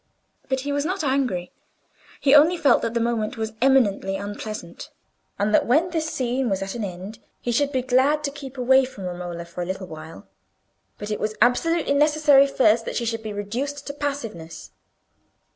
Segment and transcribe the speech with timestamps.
[0.49, 1.51] But he was not angry;
[2.19, 4.89] he only felt that the moment was eminently unpleasant,
[5.37, 8.57] and that when this scene was at an end he should be glad to keep
[8.57, 10.25] away from Romola for a little while.
[10.97, 14.71] But it was absolutely necessary first that she should be reduced to passiveness.